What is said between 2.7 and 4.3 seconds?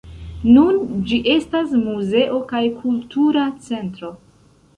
kultura centro.